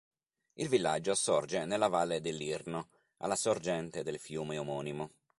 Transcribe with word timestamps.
Il 0.53 0.67
villaggio 0.67 1.13
sorge 1.13 1.63
nella 1.65 1.87
Valle 1.87 2.21
dell'Irno, 2.21 2.89
alla 3.17 3.35
sorgente 3.35 4.01
del 4.01 4.17
fiume 4.17 4.57
omonimo. 4.57 5.11